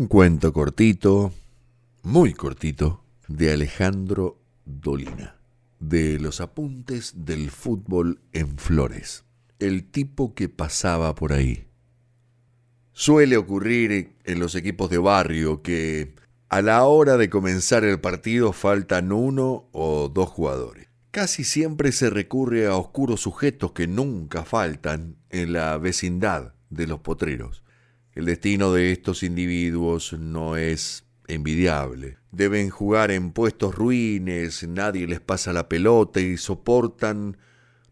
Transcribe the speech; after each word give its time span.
Un 0.00 0.06
cuento 0.06 0.54
cortito, 0.54 1.30
muy 2.04 2.32
cortito, 2.32 3.04
de 3.28 3.52
Alejandro 3.52 4.38
Dolina, 4.64 5.36
de 5.78 6.18
los 6.18 6.40
apuntes 6.40 7.26
del 7.26 7.50
fútbol 7.50 8.18
en 8.32 8.56
Flores, 8.56 9.26
el 9.58 9.84
tipo 9.84 10.34
que 10.34 10.48
pasaba 10.48 11.14
por 11.14 11.34
ahí. 11.34 11.66
Suele 12.94 13.36
ocurrir 13.36 14.16
en 14.24 14.40
los 14.40 14.54
equipos 14.54 14.88
de 14.88 14.96
barrio 14.96 15.60
que 15.60 16.14
a 16.48 16.62
la 16.62 16.84
hora 16.84 17.18
de 17.18 17.28
comenzar 17.28 17.84
el 17.84 18.00
partido 18.00 18.54
faltan 18.54 19.12
uno 19.12 19.68
o 19.72 20.08
dos 20.08 20.30
jugadores. 20.30 20.88
Casi 21.10 21.44
siempre 21.44 21.92
se 21.92 22.08
recurre 22.08 22.66
a 22.66 22.74
oscuros 22.74 23.20
sujetos 23.20 23.72
que 23.72 23.86
nunca 23.86 24.46
faltan 24.46 25.16
en 25.28 25.52
la 25.52 25.76
vecindad 25.76 26.54
de 26.70 26.86
los 26.86 27.00
potreros. 27.00 27.62
El 28.14 28.24
destino 28.24 28.72
de 28.72 28.92
estos 28.92 29.22
individuos 29.22 30.12
no 30.14 30.56
es 30.56 31.04
envidiable. 31.28 32.18
Deben 32.32 32.70
jugar 32.70 33.10
en 33.10 33.32
puestos 33.32 33.74
ruines, 33.74 34.66
nadie 34.66 35.06
les 35.06 35.20
pasa 35.20 35.52
la 35.52 35.68
pelota 35.68 36.20
y 36.20 36.36
soportan 36.36 37.36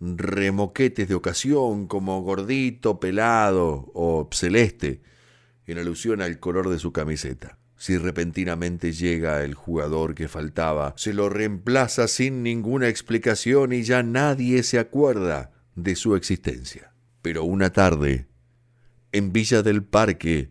remoquetes 0.00 1.08
de 1.08 1.14
ocasión 1.14 1.86
como 1.86 2.22
gordito, 2.22 2.98
pelado 2.98 3.90
o 3.94 4.28
celeste, 4.32 5.02
en 5.66 5.78
alusión 5.78 6.22
al 6.22 6.40
color 6.40 6.68
de 6.70 6.78
su 6.78 6.92
camiseta. 6.92 7.58
Si 7.76 7.96
repentinamente 7.96 8.92
llega 8.92 9.42
el 9.42 9.54
jugador 9.54 10.14
que 10.14 10.28
faltaba, 10.28 10.92
se 10.96 11.14
lo 11.14 11.28
reemplaza 11.28 12.08
sin 12.08 12.42
ninguna 12.42 12.88
explicación 12.88 13.72
y 13.72 13.82
ya 13.82 14.02
nadie 14.02 14.62
se 14.64 14.78
acuerda 14.78 15.52
de 15.76 15.96
su 15.96 16.14
existencia. 16.14 16.92
Pero 17.22 17.44
una 17.44 17.72
tarde, 17.72 18.26
en 19.12 19.32
Villa 19.32 19.62
del 19.62 19.82
Parque, 19.82 20.50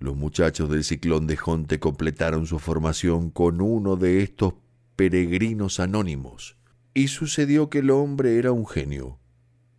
los 0.00 0.16
muchachos 0.16 0.68
del 0.68 0.82
Ciclón 0.82 1.28
de 1.28 1.36
Jonte 1.36 1.78
completaron 1.78 2.46
su 2.46 2.58
formación 2.58 3.30
con 3.30 3.60
uno 3.60 3.96
de 3.96 4.22
estos 4.22 4.54
peregrinos 4.96 5.78
anónimos. 5.78 6.56
Y 6.94 7.08
sucedió 7.08 7.70
que 7.70 7.78
el 7.78 7.90
hombre 7.90 8.38
era 8.38 8.52
un 8.52 8.66
genio. 8.66 9.18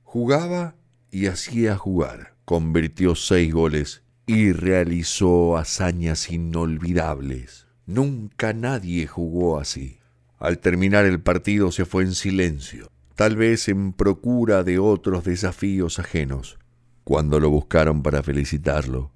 Jugaba 0.04 0.76
y 1.12 1.28
hacía 1.28 1.78
jugar. 1.78 2.36
Convirtió 2.46 3.16
seis 3.16 3.54
goles 3.54 4.04
y 4.26 4.54
realizó 4.54 5.58
hazañas 5.58 6.32
inolvidables. 6.32 7.68
Nunca 7.86 8.54
nadie 8.54 9.06
jugó 9.06 9.60
así. 9.60 10.00
Al 10.40 10.60
terminar 10.60 11.06
el 11.06 11.22
partido 11.22 11.72
se 11.72 11.86
fue 11.86 12.04
en 12.04 12.14
silencio, 12.14 12.90
tal 13.16 13.36
vez 13.36 13.68
en 13.68 13.94
procura 13.94 14.64
de 14.64 14.80
otros 14.80 15.26
desafíos 15.26 16.00
ajenos. 16.00 16.58
Cuando 17.04 17.40
lo 17.40 17.50
buscaron 17.50 18.02
para 18.02 18.24
felicitarlo, 18.24 19.12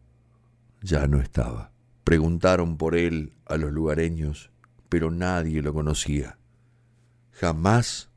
ya 0.81 1.07
no 1.07 1.21
estaba. 1.21 1.71
Preguntaron 2.03 2.77
por 2.77 2.95
él 2.95 3.33
a 3.45 3.57
los 3.57 3.71
lugareños, 3.71 4.51
pero 4.89 5.11
nadie 5.11 5.61
lo 5.61 5.73
conocía. 5.73 6.37
Jamás 7.31 8.09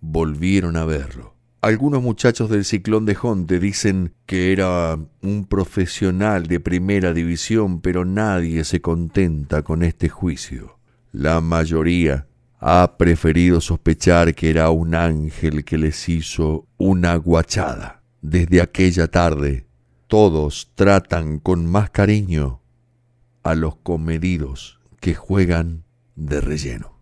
volvieron 0.00 0.76
a 0.76 0.84
verlo. 0.84 1.34
Algunos 1.62 2.00
muchachos 2.00 2.48
del 2.48 2.64
Ciclón 2.64 3.06
de 3.06 3.16
Jonte 3.16 3.58
dicen 3.58 4.12
que 4.24 4.52
era 4.52 4.98
un 5.22 5.46
profesional 5.46 6.46
de 6.46 6.60
primera 6.60 7.12
división, 7.12 7.80
pero 7.80 8.04
nadie 8.04 8.62
se 8.62 8.80
contenta 8.80 9.62
con 9.62 9.82
este 9.82 10.08
juicio. 10.08 10.78
La 11.10 11.40
mayoría 11.40 12.26
ha 12.60 12.96
preferido 12.96 13.60
sospechar 13.60 14.34
que 14.34 14.50
era 14.50 14.70
un 14.70 14.94
ángel 14.94 15.64
que 15.64 15.76
les 15.76 16.08
hizo 16.08 16.66
una 16.76 17.16
guachada. 17.16 18.02
Desde 18.28 18.60
aquella 18.60 19.06
tarde, 19.06 19.68
todos 20.08 20.72
tratan 20.74 21.38
con 21.38 21.64
más 21.64 21.90
cariño 21.90 22.60
a 23.44 23.54
los 23.54 23.76
comedidos 23.76 24.80
que 24.98 25.14
juegan 25.14 25.84
de 26.16 26.40
relleno. 26.40 26.95